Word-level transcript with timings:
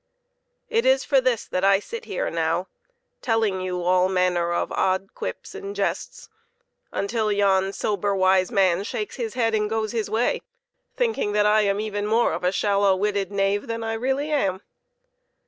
It 0.67 0.83
is 0.83 1.03
for 1.03 1.21
this 1.21 1.45
that 1.45 1.63
I 1.63 1.77
sit 1.79 2.05
here 2.05 2.31
now, 2.31 2.67
telling 3.21 3.61
you 3.61 3.83
all 3.83 4.09
manner 4.09 4.51
of 4.51 4.71
odd 4.71 5.13
quips 5.13 5.53
and 5.53 5.75
jests 5.75 6.27
until 6.91 7.31
yon 7.31 7.71
sober, 7.71 8.15
wise 8.15 8.49
man 8.51 8.83
shakes 8.83 9.17
his 9.17 9.35
head 9.35 9.53
and 9.53 9.69
goes 9.69 9.91
his 9.91 10.09
way, 10.09 10.41
thinking 10.97 11.33
that 11.33 11.45
I 11.45 11.61
am 11.61 11.79
even 11.79 12.07
more 12.07 12.33
of 12.33 12.43
a 12.43 12.51
shallow 12.51 12.95
witted 12.95 13.31
knave 13.31 13.67
than 13.67 13.83
I 13.83 13.93
really 13.93 14.31
am. 14.31 14.63